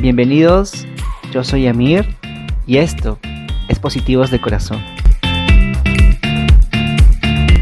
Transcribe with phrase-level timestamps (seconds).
[0.00, 0.86] Bienvenidos,
[1.32, 2.06] yo soy Amir
[2.68, 3.18] y esto
[3.68, 4.78] es Positivos de Corazón.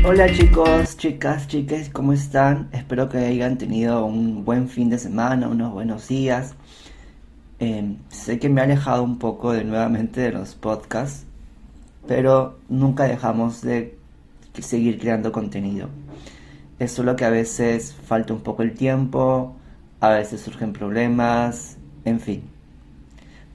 [0.05, 2.69] Hola chicos, chicas, chicas, ¿cómo están?
[2.73, 6.55] Espero que hayan tenido un buen fin de semana, unos buenos días.
[7.59, 11.25] Eh, sé que me he alejado un poco de nuevamente de los podcasts,
[12.07, 13.97] pero nunca dejamos de
[14.61, 15.89] seguir creando contenido.
[16.79, 19.57] Es solo que a veces falta un poco el tiempo,
[20.01, 21.76] a veces surgen problemas,
[22.07, 22.43] en fin.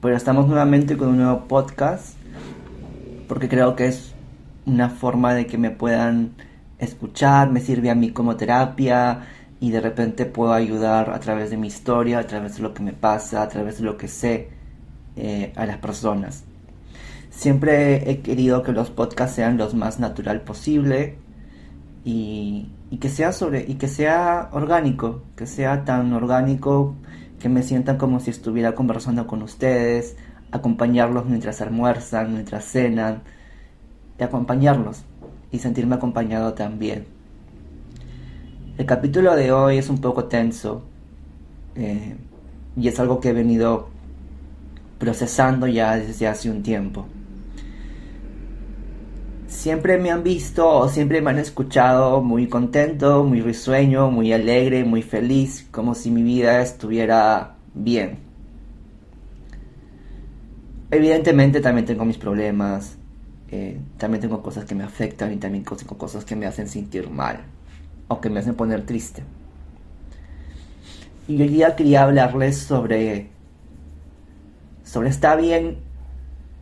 [0.00, 2.14] Pero estamos nuevamente con un nuevo podcast
[3.26, 4.12] porque creo que es
[4.66, 6.32] una forma de que me puedan
[6.78, 9.22] escuchar, me sirve a mí como terapia
[9.58, 12.82] y de repente puedo ayudar a través de mi historia, a través de lo que
[12.82, 14.50] me pasa, a través de lo que sé
[15.16, 16.44] eh, a las personas.
[17.30, 21.16] Siempre he querido que los podcasts sean los más natural posible
[22.04, 26.96] y, y que sea sobre y que sea orgánico, que sea tan orgánico
[27.42, 30.16] que me sientan como si estuviera conversando con ustedes,
[30.52, 33.22] acompañarlos mientras almuerzan, mientras cenan,
[34.16, 35.02] y acompañarlos
[35.50, 37.04] y sentirme acompañado también.
[38.78, 40.84] El capítulo de hoy es un poco tenso
[41.74, 42.16] eh,
[42.76, 43.88] y es algo que he venido
[45.00, 47.06] procesando ya desde hace un tiempo.
[49.62, 54.82] Siempre me han visto o siempre me han escuchado muy contento, muy risueño, muy alegre,
[54.82, 58.18] muy feliz, como si mi vida estuviera bien.
[60.90, 62.98] Evidentemente también tengo mis problemas,
[63.52, 67.08] eh, también tengo cosas que me afectan y también tengo cosas que me hacen sentir
[67.08, 67.44] mal
[68.08, 69.22] o que me hacen poner triste.
[71.28, 73.28] Y hoy día quería hablarles sobre
[74.82, 75.76] sobre está bien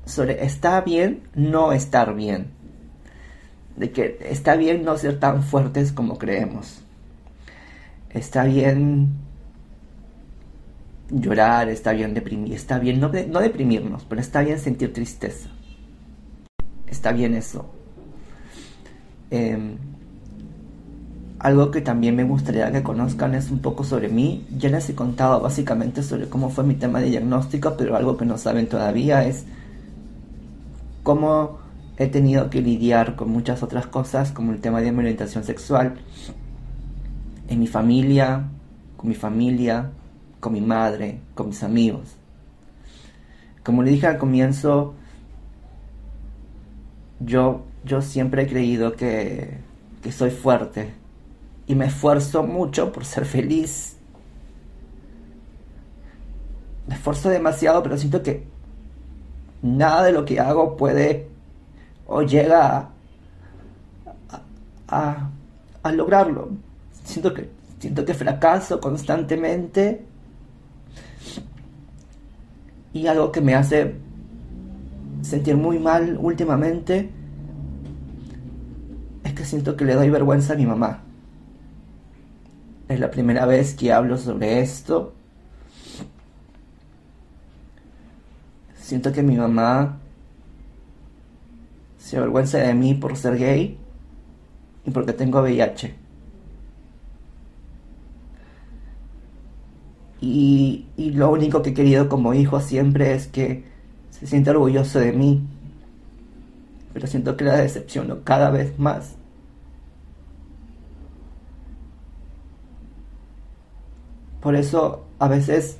[0.04, 2.59] sobre está bien no estar bien.
[3.80, 6.82] De que está bien no ser tan fuertes como creemos.
[8.10, 9.08] Está bien
[11.10, 15.48] llorar, está bien deprimir, está bien no, no deprimirnos, pero está bien sentir tristeza
[16.90, 17.64] está bien eso.
[19.30, 19.78] Em,
[21.38, 24.46] algo que también me gustaría que conozcan es un poco sobre mí.
[24.58, 28.26] Ya les he contado básicamente sobre cómo fue mi tema de diagnóstico, pero algo que
[28.26, 29.44] no saben todavía es
[31.02, 31.59] cómo
[32.00, 36.00] he tenido que lidiar con muchas otras cosas, como el tema de mi orientación sexual,
[37.46, 38.48] en mi familia,
[38.96, 39.90] con mi familia,
[40.40, 42.16] con mi madre, con mis amigos.
[43.62, 44.94] Como le dije al comienzo,
[47.18, 49.58] yo, yo siempre he creído que,
[50.02, 50.94] que soy fuerte
[51.66, 53.98] y me esfuerzo mucho por ser feliz.
[56.88, 58.46] Me esfuerzo demasiado, pero siento que
[59.60, 61.29] nada de lo que hago puede
[62.10, 62.88] o llega
[64.88, 65.30] a,
[65.92, 66.50] lograrlo.
[67.04, 67.48] Siento que,
[67.78, 70.04] siento que fracaso constantemente
[72.92, 73.94] y algo que me hace
[75.22, 77.10] sentir muy mal últimamente
[79.22, 81.02] es que siento que le doy vergüenza a mi mamá.
[82.88, 85.12] Es la primera vez que hablo sobre esto.
[88.80, 90.00] Siento que mi mamá
[92.10, 93.78] se avergüenza de mí por ser gay
[94.84, 95.94] y porque tengo VIH.
[100.20, 103.62] Y, y lo único que he querido como hijo siempre es que
[104.10, 105.40] se siente orgulloso de mí,
[106.92, 109.14] pero siento que la decepciono cada vez más.
[114.40, 115.76] Por eso a veces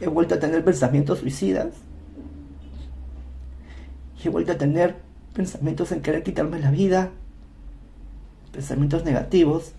[0.00, 1.89] he vuelto a tener pensamientos suicidas.
[4.22, 4.96] Y he vuelto a tener
[5.32, 7.10] pensamientos en querer quitarme la vida.
[8.52, 9.72] Pensamientos negativos.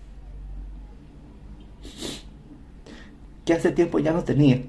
[3.44, 4.62] Que hace tiempo ya no tenía.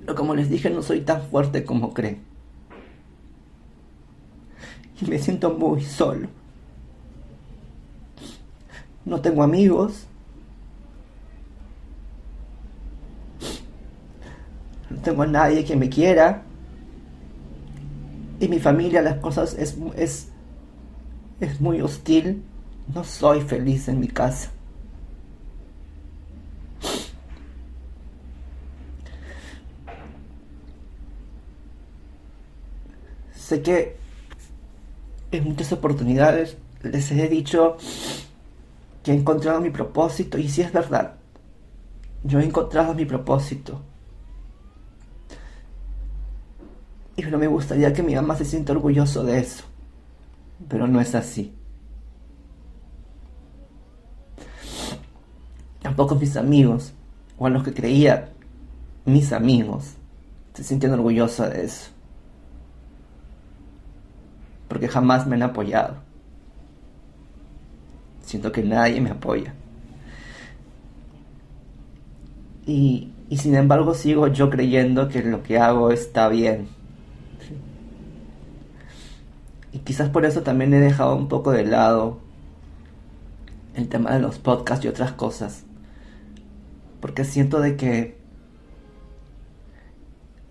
[0.00, 2.22] Pero como les dije, no soy tan fuerte como creen.
[5.00, 6.28] Y me siento muy solo.
[9.04, 10.06] No tengo amigos.
[14.90, 16.44] No tengo a nadie que me quiera.
[18.40, 20.28] Y mi familia, las cosas es, es,
[21.40, 22.44] es muy hostil.
[22.94, 24.50] No soy feliz en mi casa.
[33.34, 33.96] Sé que
[35.30, 37.76] en muchas oportunidades les he dicho
[39.02, 41.14] que he encontrado mi propósito y si es verdad,
[42.24, 43.80] yo he encontrado mi propósito.
[47.18, 49.64] Y no me gustaría que mi mamá se sienta orgulloso de eso,
[50.68, 51.52] pero no es así.
[55.82, 56.92] Tampoco mis amigos.
[57.36, 58.30] o a los que creía
[59.04, 59.94] mis amigos,
[60.54, 61.90] se sienten orgullosos de eso.
[64.68, 65.96] Porque jamás me han apoyado.
[68.22, 69.54] Siento que nadie me apoya.
[72.64, 76.77] Y, y sin embargo sigo yo creyendo que lo que hago está bien.
[79.72, 82.20] Y quizás por eso también he dejado un poco de lado
[83.74, 85.64] el tema de los podcasts y otras cosas.
[87.00, 88.18] Porque siento de que...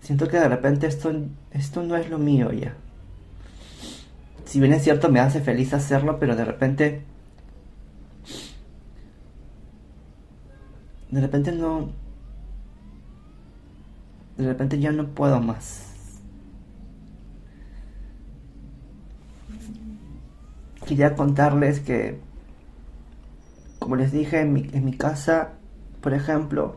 [0.00, 1.12] Siento que de repente esto,
[1.50, 2.74] esto no es lo mío ya.
[4.46, 7.04] Si bien es cierto me hace feliz hacerlo, pero de repente...
[11.10, 11.90] De repente no...
[14.38, 15.87] De repente ya no puedo más.
[20.88, 22.18] Quería contarles que,
[23.78, 25.58] como les dije, en mi, en mi casa
[26.00, 26.76] por ejemplo,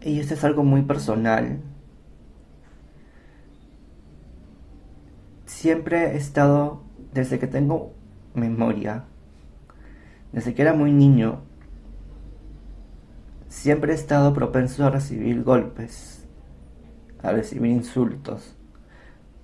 [0.00, 1.60] y esto es algo muy personal,
[5.46, 6.82] siempre he estado,
[7.12, 7.92] desde que tengo
[8.34, 9.04] memoria,
[10.32, 11.40] desde que era muy niño,
[13.48, 16.24] siempre he estado propenso a recibir golpes,
[17.22, 18.56] a recibir insultos,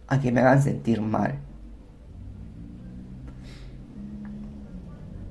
[0.07, 1.41] a que me hagan sentir mal.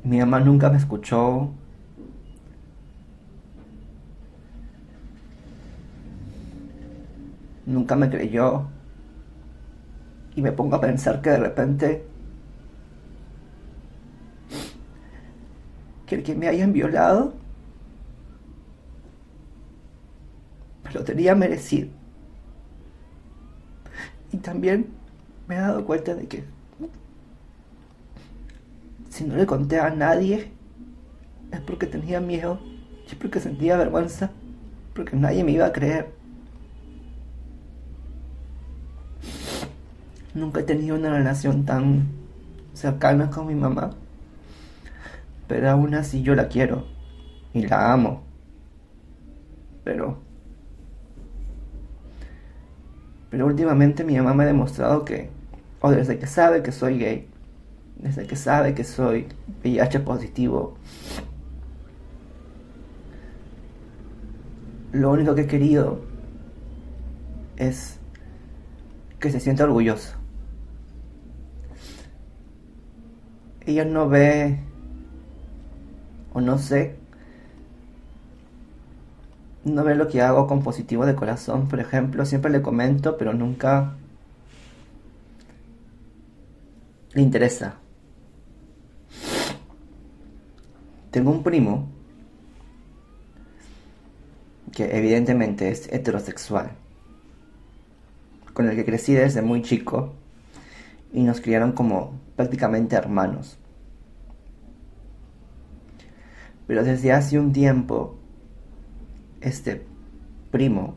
[0.03, 1.49] Mi mamá nunca me escuchó,
[7.65, 8.67] nunca me creyó.
[10.35, 12.05] Y me pongo a pensar que de repente
[16.05, 17.33] que el que me hayan violado
[20.83, 21.89] me lo tenía merecido.
[24.31, 24.87] Y también
[25.47, 26.43] me he dado cuenta de que
[29.13, 30.51] si no le conté a nadie
[31.51, 32.59] es porque tenía miedo,
[33.07, 34.31] es porque sentía vergüenza,
[34.95, 36.09] porque nadie me iba a creer.
[40.33, 42.07] Nunca he tenido una relación tan
[42.73, 43.91] cercana con mi mamá.
[45.47, 46.87] Pero aún así yo la quiero.
[47.53, 48.23] Y la amo.
[49.83, 50.17] Pero...
[53.29, 55.29] Pero últimamente mi mamá me ha demostrado que...
[55.81, 57.32] O desde que sabe que soy gay.
[57.97, 59.27] Desde que sabe que soy
[59.63, 60.77] VIH positivo.
[64.91, 66.01] Lo único que he querido
[67.57, 67.99] es
[69.19, 70.23] que se sienta orgulloso.
[73.65, 74.59] ella no ve,
[76.33, 76.95] o no sé,
[79.63, 83.33] no ve lo que hago con positivo de corazón, por ejemplo, siempre le comento, pero
[83.33, 83.93] nunca
[87.13, 87.75] le interesa.
[91.13, 91.87] Tengo un primo
[94.71, 96.71] que evidentemente es heterosexual,
[98.53, 100.13] con el que crecí desde muy chico
[101.13, 103.59] y nos criaron como prácticamente hermanos.
[106.65, 108.15] Pero desde hace un tiempo,
[109.39, 109.85] este
[110.49, 110.95] primo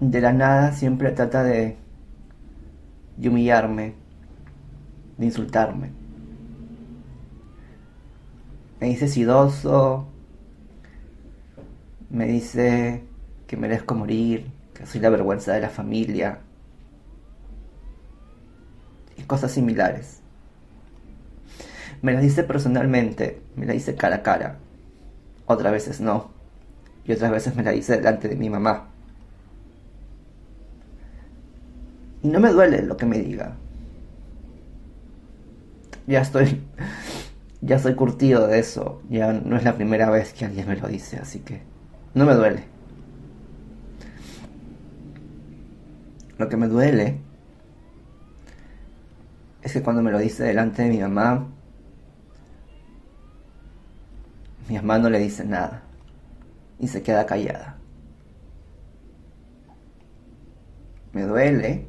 [0.00, 1.78] de la nada siempre trata de,
[3.24, 3.94] humillarme,
[5.18, 5.90] de insultarme.
[8.80, 10.06] Me dice sidoso,
[12.10, 13.02] me dice
[13.46, 16.40] que merezco morir, que soy la vergüenza de la familia
[19.16, 20.20] y cosas similares.
[22.02, 24.58] Me las dice personalmente, me la dice cara a cara,
[25.46, 26.30] otras veces no,
[27.06, 28.88] y otras veces me la dice delante de mi mamá.
[32.22, 33.56] Y no me duele lo que me diga.
[36.06, 36.62] Ya estoy,
[37.60, 40.86] ya soy curtido de eso, ya no es la primera vez que alguien me lo
[40.86, 41.62] dice, así que
[42.14, 42.64] no me duele.
[46.38, 47.18] Lo que me duele
[49.62, 51.48] es que cuando me lo dice delante de mi mamá,
[54.68, 55.82] mi mamá no le dice nada
[56.78, 57.78] y se queda callada.
[61.12, 61.86] Me duele.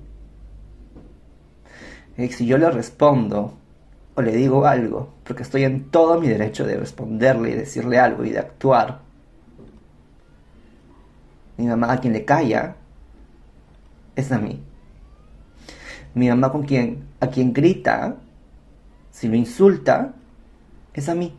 [2.18, 3.58] Y si yo le respondo
[4.18, 8.26] o le digo algo, porque estoy en todo mi derecho de responderle y decirle algo
[8.26, 9.02] y de actuar,
[11.56, 12.78] mi mamá a quien le calla
[14.16, 14.60] es a mí.
[16.16, 18.16] Mi mamá con quien, a quien grita,
[19.12, 20.16] si lo insulta,
[20.96, 21.38] es a mí.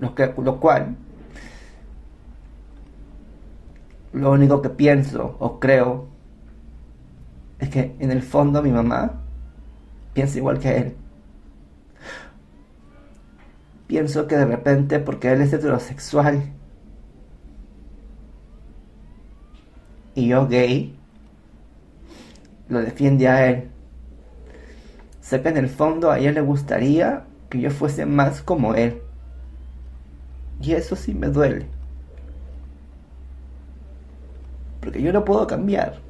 [0.00, 0.96] Lo, que, lo cual,
[4.12, 6.09] lo único que pienso o creo
[7.60, 9.20] es que en el fondo mi mamá
[10.14, 10.96] piensa igual que él.
[13.86, 16.42] Pienso que de repente, porque él es heterosexual
[20.14, 20.96] y yo gay,
[22.68, 23.70] lo defiende a él.
[25.20, 29.02] Sé que en el fondo a ella le gustaría que yo fuese más como él.
[30.60, 31.66] Y eso sí me duele.
[34.80, 36.09] Porque yo no puedo cambiar.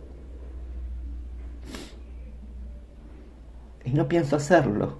[3.93, 4.99] No pienso hacerlo.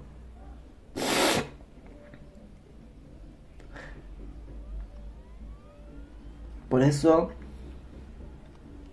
[6.69, 7.31] Por eso,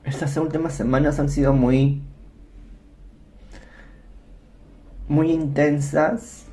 [0.04, 2.02] estas últimas semanas han sido muy,
[5.08, 6.46] muy intensas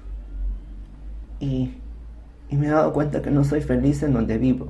[1.39, 1.73] y,
[2.49, 4.67] y me he dado cuenta que no soy feliz en donde vivo.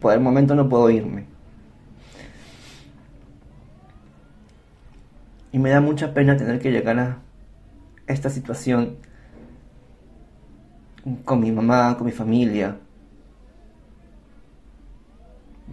[0.00, 1.33] Por el momento no puedo irme.
[5.54, 7.18] Y me da mucha pena tener que llegar a
[8.08, 8.96] esta situación
[11.24, 12.76] con mi mamá, con mi familia.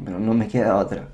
[0.05, 1.07] Pero no me queda otra.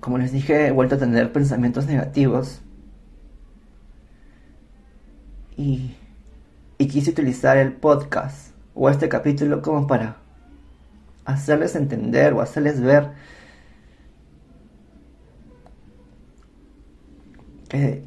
[0.00, 2.62] Como les dije, he vuelto a tener pensamientos negativos.
[5.54, 5.96] Y,
[6.78, 10.16] quise utilizar el podcast o este capítulo como para
[11.26, 13.10] hacerles entender o hacerles ver
[17.68, 18.02] que,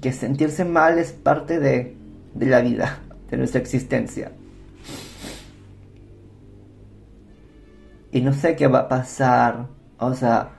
[0.00, 1.96] que, sentirse mal es parte de,
[2.34, 3.00] de la vida,
[3.30, 4.32] de nuestra existencia.
[8.12, 9.68] Y no sé qué va a pasar.
[9.98, 10.50] O sea,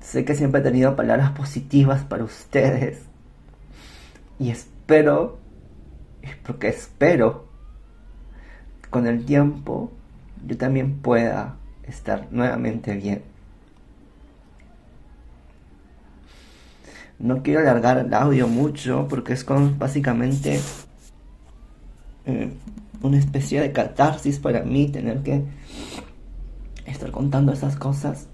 [0.00, 3.02] sé que siempre he tenido palabras positivas para ustedes.
[4.38, 5.38] Y espero,
[6.44, 7.48] porque espero,
[8.90, 9.90] con el tiempo
[10.46, 13.31] yo también pueda estar nuevamente bien.
[17.22, 19.46] No quiero alargar el audio mucho porque es
[19.78, 20.60] básicamente
[22.26, 22.52] eh,
[23.00, 25.44] una especie de catarsis para mí tener que
[26.84, 28.26] estar contando esas cosas.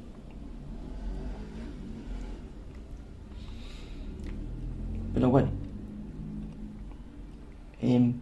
[5.13, 5.51] Pero bueno.
[7.83, 8.15] Em,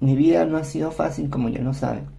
[0.00, 2.11] mi vida no ha sido fácil como ya lo saben.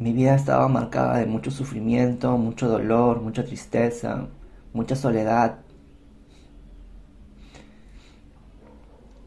[0.00, 4.28] Mi vida estaba marcada de mucho sufrimiento, mucho dolor, mucha tristeza,
[4.72, 5.58] mucha soledad.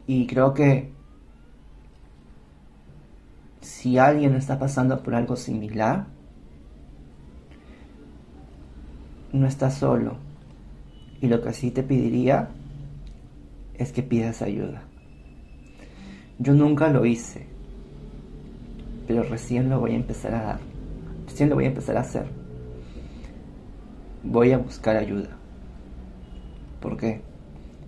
[0.08, 0.92] Y creo que
[3.60, 6.06] si alguien está pasando por algo similar,
[9.32, 10.16] no está solo.
[11.20, 12.48] Y lo que sí te pediría
[13.74, 14.82] es que pidas ayuda.
[16.40, 17.53] Yo nunca lo hice
[19.06, 20.60] pero recién lo voy a empezar a dar.
[21.26, 22.26] Recién lo voy a empezar a hacer.
[24.22, 25.30] Voy a buscar ayuda.
[26.80, 27.22] Porque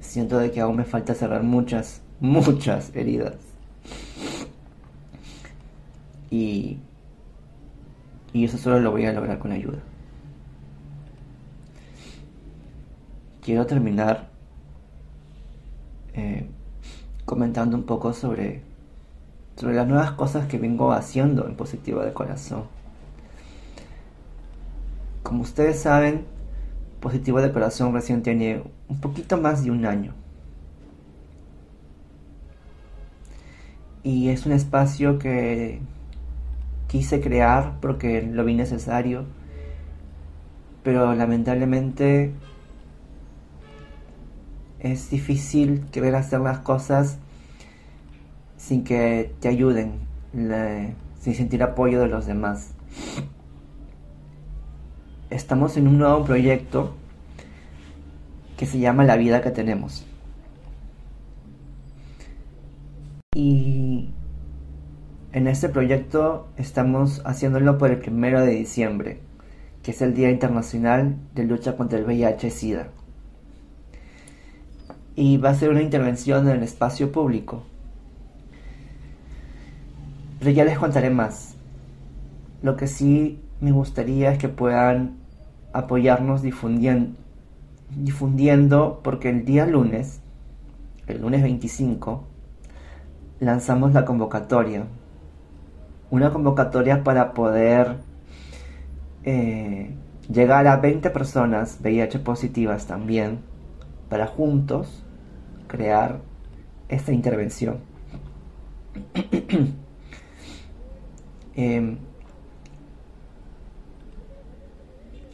[0.00, 3.36] siento de que aún me falta cerrar muchas, muchas heridas.
[6.30, 6.78] Y,
[8.32, 9.78] y eso solo lo voy a lograr con ayuda.
[13.42, 14.28] Quiero terminar
[16.14, 16.48] eh,
[17.24, 18.62] comentando un poco sobre
[19.56, 22.64] sobre las nuevas cosas que vengo haciendo en Positivo de Corazón.
[25.22, 26.24] Como ustedes saben,
[27.00, 30.12] Positivo de Corazón recién tiene un poquito más de un año.
[34.02, 35.80] Y es un espacio que
[36.86, 39.24] quise crear porque lo vi necesario,
[40.84, 42.32] pero lamentablemente
[44.78, 47.18] es difícil querer hacer las cosas
[48.66, 49.92] sin que te ayuden,
[51.20, 52.74] sin sentir apoyo de los demás.
[55.30, 56.96] Estamos en un nuevo proyecto
[58.56, 60.04] que se llama La vida que tenemos.
[63.36, 64.10] Y
[65.30, 69.20] en este proyecto estamos haciéndolo por el primero de diciembre,
[69.84, 72.88] que es el Día Internacional de Lucha contra el VIH-Sida.
[75.14, 77.62] Y va a ser una intervención en el espacio público
[80.38, 81.54] pero ya les contaré más.
[82.62, 85.16] Lo que sí me gustaría es que puedan
[85.72, 87.16] apoyarnos difundiendo,
[87.96, 90.20] difundiendo porque el día lunes,
[91.06, 92.24] el lunes 25,
[93.40, 94.84] lanzamos la convocatoria.
[96.10, 97.96] Una convocatoria para poder
[99.24, 99.94] eh,
[100.32, 103.40] llegar a 20 personas VIH positivas también,
[104.08, 105.04] para juntos
[105.66, 106.20] crear
[106.88, 107.78] esta intervención.
[111.56, 111.96] Em,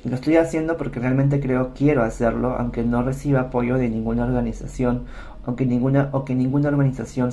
[0.05, 5.05] lo estoy haciendo porque realmente creo quiero hacerlo, aunque no reciba apoyo de ninguna organización,
[5.45, 7.31] aunque ninguna, o que ninguna organización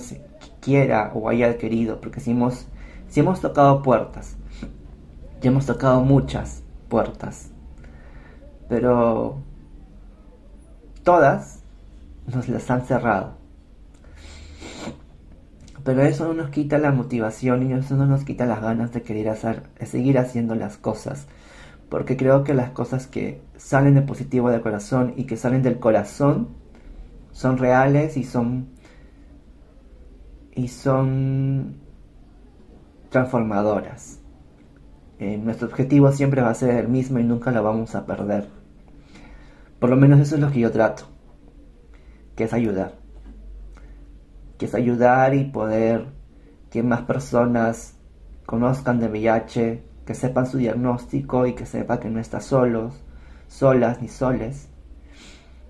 [0.60, 2.68] quiera o haya querido, porque si hemos,
[3.08, 4.38] si hemos tocado puertas,
[5.42, 7.52] ya hemos tocado muchas puertas,
[8.68, 9.38] pero
[11.04, 11.64] todas
[12.28, 13.39] nos las han cerrado.
[15.84, 19.02] Pero eso no nos quita la motivación y eso no nos quita las ganas de
[19.02, 21.28] querer hacer, de seguir haciendo las cosas.
[21.90, 25.80] Porque creo que las cosas que salen de positivo del corazón y que salen del
[25.80, 26.50] corazón
[27.32, 28.70] son reales y son
[30.54, 31.78] y son
[33.10, 34.20] transformadoras.
[35.20, 38.48] Eh, nuestro objetivo siempre va a ser el mismo y nunca lo vamos a perder.
[39.80, 41.06] Por lo menos eso es lo que yo trato,
[42.36, 42.99] que es ayudar
[44.60, 46.06] que es ayudar y poder
[46.70, 47.96] que más personas
[48.46, 53.02] conozcan de VIH, que sepan su diagnóstico y que sepan que no están solos,
[53.48, 54.68] solas ni soles,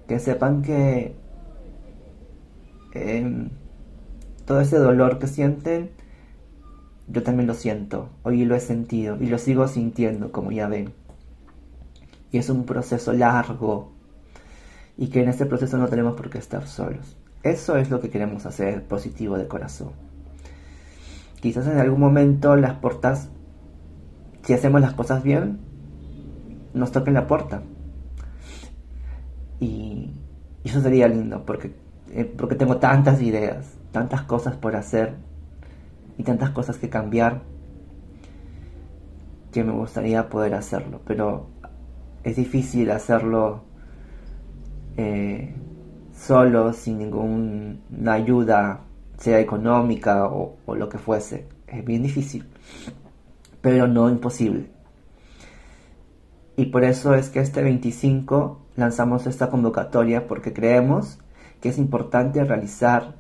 [0.07, 1.15] que sepan que
[2.93, 3.49] em,
[4.45, 5.91] todo ese dolor que sienten,
[7.07, 10.93] yo también lo siento, hoy lo he sentido y lo sigo sintiendo, como ya ven.
[12.31, 13.91] Y es un proceso largo
[14.97, 17.19] y que en este proceso no tenemos por qué estar solos.
[17.43, 19.91] Eso es lo que queremos hacer positivo de corazón.
[21.39, 23.29] Quizás en algún momento las puertas,
[24.43, 25.59] si hacemos las cosas bien,
[26.73, 27.61] nos toquen la puerta.
[29.59, 30.11] Y,
[30.63, 31.73] eso sería lindo, porque,
[32.11, 35.15] eh, porque tengo tantas ideas, tantas cosas por hacer
[36.17, 37.41] y tantas cosas que cambiar,
[39.53, 40.99] que me gustaría poder hacerlo.
[41.07, 41.47] Pero
[42.23, 43.63] es difícil hacerlo.
[44.97, 45.55] Eh,
[46.19, 48.81] solo, sin ninguna ayuda,
[49.17, 51.47] sea económica o, lo que fuese.
[51.67, 52.47] Es bien difícil,
[53.61, 54.69] pero no imposible.
[56.55, 61.19] Y por eso es que este 25 lanzamos esta convocatoria porque creemos
[61.61, 63.15] que es importante realizar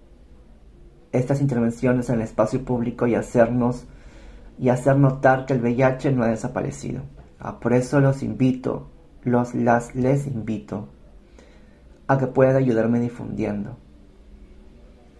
[1.11, 3.85] estas intervenciones en el espacio público y hacernos
[4.59, 7.03] y hacer notar que el VIH no ha desaparecido.
[7.39, 8.89] Ah, por eso los invito,
[9.23, 10.89] los las les invito
[12.09, 13.77] a que puedan ayudarme difundiendo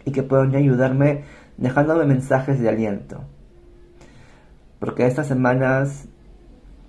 [0.05, 1.23] y que puedan ayudarme
[1.55, 3.21] dejándome mensajes de aliento.
[4.79, 6.07] Porque estas semanas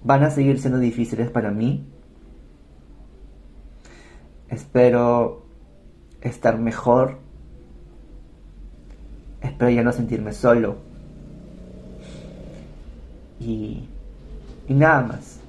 [0.03, 1.87] van a seguir siendo difíciles para mí.
[4.49, 5.45] Espero
[6.23, 7.19] estar mejor.
[9.43, 10.79] Espero ya no sentirme solo.
[13.39, 13.87] Y,
[14.67, 15.41] y nada más.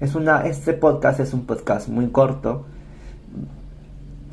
[0.00, 2.66] Es una, este podcast es un podcast muy corto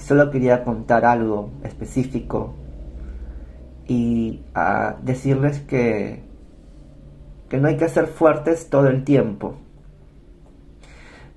[0.04, 2.54] Solo quería contar algo específico
[3.88, 6.22] y ah, decirles que,
[7.48, 9.56] que no hay que ser fuertes todo el tiempo.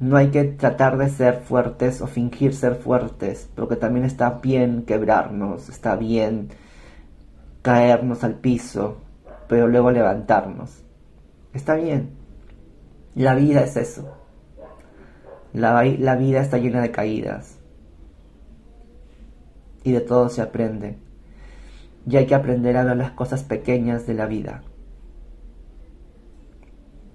[0.01, 4.83] No hay que tratar de ser fuertes o fingir ser fuertes, porque también está bien
[4.83, 6.49] quebrarnos, está bien
[7.63, 8.97] caernos al piso,
[9.47, 10.83] pero luego levantarnos.
[11.55, 12.11] Está bien.
[13.15, 14.13] La vida es eso.
[15.53, 17.61] La, la vida está llena de caídas
[19.87, 20.97] y de todo se aprende.
[22.11, 24.65] Y hay que aprender a ver las cosas pequeñas de la vida.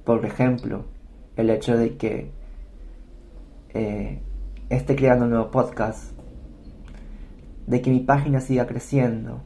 [0.05, 0.85] Por ejemplo,
[1.35, 2.31] el hecho de que
[3.73, 4.21] eh,
[4.69, 6.13] esté creando un nuevo podcast,
[7.67, 9.41] de que mi página siga creciendo,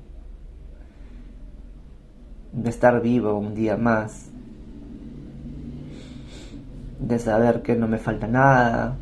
[2.51, 4.29] de estar vivo un día más,
[6.99, 8.97] de saber que no me falta nada.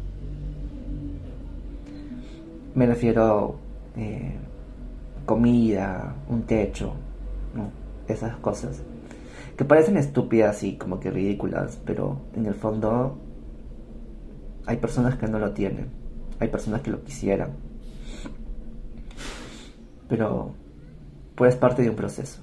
[2.73, 3.62] Me refiero
[3.95, 4.38] eh,
[5.25, 6.93] comida, un techo,
[8.08, 8.82] esas cosas.
[9.58, 13.17] Que parecen estúpidas y como que ridículas, pero en el fondo
[14.65, 15.89] hay personas que no lo tienen,
[16.39, 17.51] hay personas que lo quisieran,
[20.10, 20.53] pero
[21.36, 22.41] pues es parte de un proceso.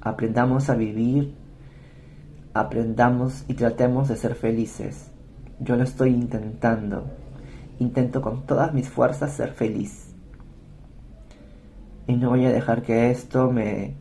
[0.00, 1.34] Aprendamos a vivir,
[2.52, 5.10] aprendamos y tratemos de ser felices.
[5.60, 7.04] Yo lo estoy intentando,
[7.78, 10.03] intento con todas mis fuerzas ser feliz
[12.06, 13.94] y no voy a dejar que esto me,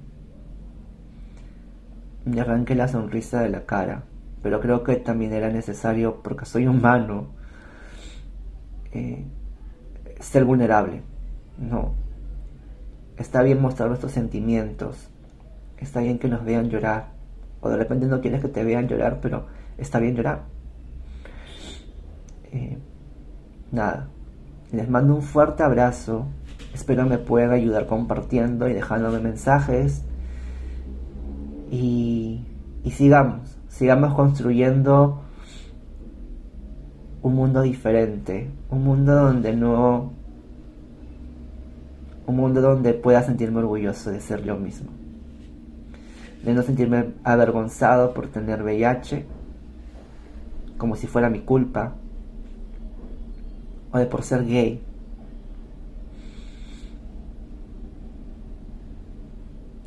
[2.25, 4.03] me arranque la sonrisa de la cara.
[4.41, 7.27] Pero creo que también era necesario, porque soy humano,
[8.91, 9.23] eh,
[10.19, 11.01] ser vulnerable.
[11.57, 11.93] No.
[13.17, 15.09] Está bien mostrar nuestros sentimientos.
[15.77, 17.11] Está bien que nos vean llorar.
[17.61, 19.45] O de repente no quieres que te vean llorar, pero
[19.77, 20.43] está bien llorar.
[22.51, 22.77] Eh,
[23.71, 24.07] nada.
[24.71, 26.27] Les mando un fuerte abrazo.
[26.73, 30.03] Espero me pueda ayudar compartiendo y dejándome mensajes.
[31.71, 32.45] Y,
[32.83, 35.21] y sigamos, sigamos construyendo
[37.23, 40.11] un mundo diferente, un mundo donde no,
[42.27, 44.91] un mundo donde pueda sentirme orgulloso de ser yo mismo,
[46.43, 49.25] de no sentirme avergonzado por tener VIH,
[50.77, 51.93] como si fuera mi culpa,
[53.91, 54.81] o de por ser gay.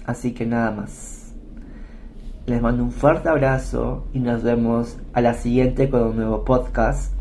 [0.06, 1.34] Así que nada más.
[2.46, 7.12] Les mando un fuerte abrazo y nos vemos a la siguiente con un nuevo podcast.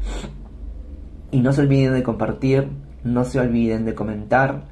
[1.31, 2.69] Y no se olviden de compartir,
[3.03, 4.65] no se olviden de comentar,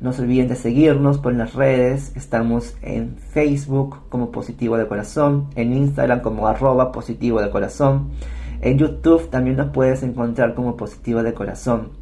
[0.00, 2.16] no se olviden de seguirnos por las redes.
[2.16, 8.08] Estamos en Facebook como Positivo de Corazón, en Instagram como arroba Positivo de Corazón.
[8.62, 11.99] En YouTube también nos puedes encontrar como Positivo de Corazón.